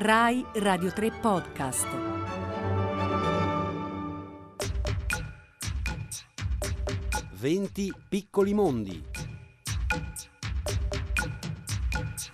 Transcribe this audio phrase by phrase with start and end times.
[0.00, 1.86] Rai Radio 3 Podcast.
[7.32, 9.02] Venti piccoli mondi.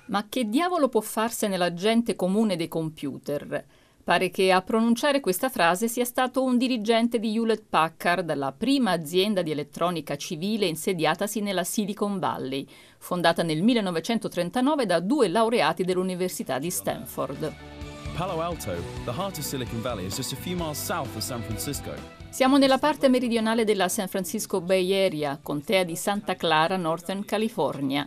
[0.09, 3.65] Ma che diavolo può farsene la gente comune dei computer?
[4.05, 8.91] Pare che a pronunciare questa frase sia stato un dirigente di Hewlett Packard, la prima
[8.91, 12.67] azienda di elettronica civile insediatasi nella Silicon Valley,
[12.99, 17.51] fondata nel 1939 da due laureati dell'Università di Stanford.
[18.15, 18.75] Palo Alto,
[19.07, 21.95] the heart of Silicon Valley, is just a few miles south of San Francisco.
[22.29, 28.07] Siamo nella parte meridionale della San Francisco Bay Area, contea di Santa Clara, Northern California.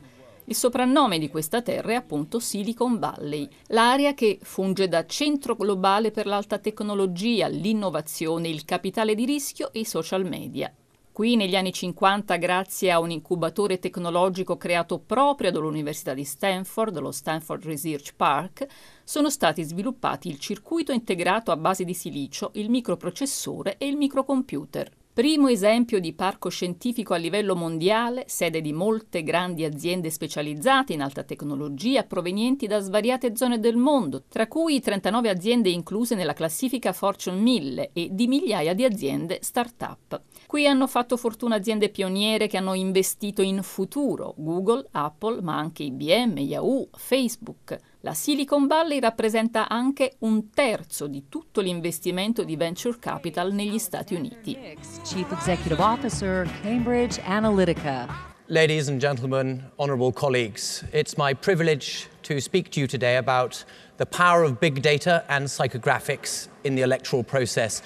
[0.49, 6.11] Il soprannome di questa terra è appunto Silicon Valley, l'area che funge da centro globale
[6.11, 10.73] per l'alta tecnologia, l'innovazione, il capitale di rischio e i social media.
[11.11, 17.11] Qui negli anni 50, grazie a un incubatore tecnologico creato proprio dall'Università di Stanford, lo
[17.11, 18.67] Stanford Research Park,
[19.03, 24.91] sono stati sviluppati il circuito integrato a base di silicio, il microprocessore e il microcomputer.
[25.17, 31.01] Primo esempio di parco scientifico a livello mondiale, sede di molte grandi aziende specializzate in
[31.01, 36.93] alta tecnologia provenienti da svariate zone del mondo, tra cui 39 aziende incluse nella classifica
[36.93, 40.21] Fortune 1000 e di migliaia di aziende start-up.
[40.45, 45.81] Qui hanno fatto fortuna aziende pioniere che hanno investito in futuro, Google, Apple, ma anche
[45.81, 47.75] IBM, Yahoo, Facebook.
[48.01, 54.13] La Silicon Valley rappresenta anche un terzo di tutto l'investimento di venture capital negli Stati
[54.13, 54.55] Uniti.
[55.03, 58.35] Chief Executive Officer, Cambridge Analytica.
[58.49, 63.65] Ladies and gentlemen, honorable colleagues, it's my privilege to speak to you today about
[63.97, 67.81] the power of big data and psychographics in the electoral process.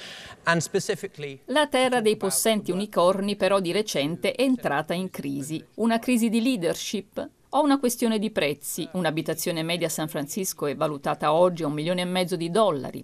[1.46, 6.42] La terra dei possenti unicorni però di recente è entrata in crisi, una crisi di
[6.42, 8.88] leadership o una questione di prezzi.
[8.94, 13.03] Un'abitazione media a San Francisco è valutata oggi a un milione e mezzo di dollari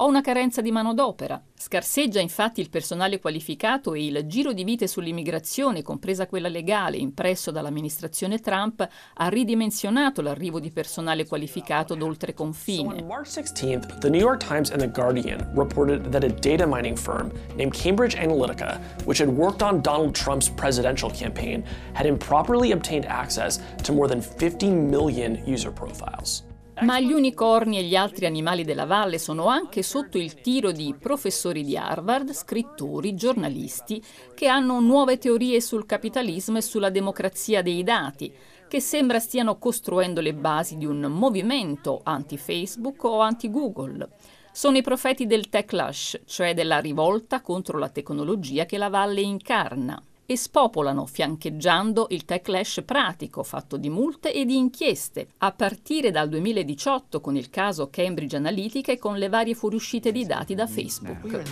[0.00, 1.40] o una carenza di manodopera.
[1.54, 7.50] Scarseggia infatti il personale qualificato e il giro di vite sull'immigrazione, compresa quella legale, impresso
[7.50, 12.96] dall'amministrazione Trump, ha ridimensionato l'arrivo di personale qualificato d'oltre confine.
[12.96, 16.66] So on March 16th, the New York Times and The Guardian reported that a data
[16.66, 21.64] mining firm named Cambridge Analytica, which had worked on Donald Trump's presidential campaign,
[21.94, 26.47] had improperly obtained access to more than 50 million user profiles.
[26.80, 30.94] Ma gli unicorni e gli altri animali della valle sono anche sotto il tiro di
[30.96, 34.00] professori di Harvard, scrittori, giornalisti
[34.32, 38.32] che hanno nuove teorie sul capitalismo e sulla democrazia dei dati,
[38.68, 44.08] che sembra stiano costruendo le basi di un movimento anti-Facebook o anti-Google.
[44.52, 50.00] Sono i profeti del techlash, cioè della rivolta contro la tecnologia che la valle incarna
[50.30, 56.28] e spopolano fiancheggiando il techlash pratico fatto di multe e di inchieste, a partire dal
[56.28, 61.44] 2018 con il caso Cambridge Analytica e con le varie fuoriuscite di dati da Facebook.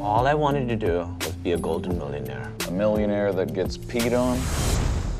[0.00, 2.54] All I wanted to do was be a golden millionaire.
[2.68, 4.38] A millionaire that gets peed on?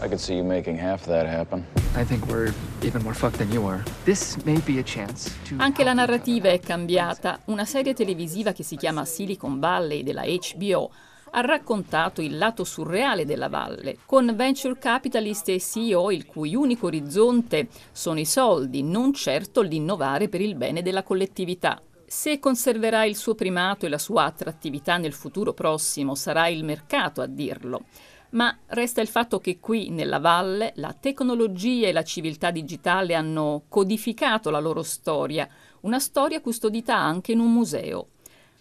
[0.01, 1.65] I could see you making half that happen.
[1.97, 3.83] I think we're even more fucked than you are.
[4.05, 7.41] This may be a chance to Anche la narrativa è cambiata.
[7.47, 10.91] Una serie televisiva che si chiama Silicon Valley della HBO
[11.31, 16.87] ha raccontato il lato surreale della valle, con venture capitalist e CEO il cui unico
[16.87, 21.81] orizzonte sono i soldi, non certo l'innovare per il bene della collettività.
[22.07, 27.21] Se conserverà il suo primato e la sua attrattività nel futuro prossimo, sarà il mercato
[27.21, 27.83] a dirlo.
[28.31, 33.65] Ma resta il fatto che qui, nella valle, la tecnologia e la civiltà digitale hanno
[33.69, 35.49] codificato la loro storia,
[35.81, 38.09] una storia custodita anche in un museo.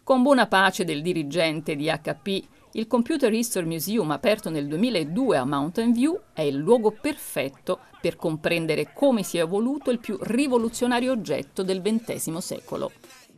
[0.03, 2.43] Con buona pace del dirigente di HP,
[2.75, 8.17] il Computer History Museum, aperto nel 2002 a Mountain View, è il luogo perfetto per
[8.17, 12.91] comprendere come si è evoluto il più rivoluzionario oggetto del XX secolo.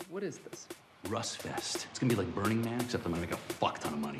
[0.10, 0.66] What is this?
[1.10, 1.88] Rustfest.
[1.90, 4.20] It's gonna be like Burning Man, except I'm gonna make a fuck ton of money.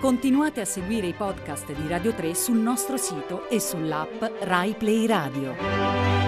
[0.00, 5.06] Continuate a seguire i podcast di Radio 3 sul nostro sito e sull'app Rai Play
[5.06, 6.27] Radio.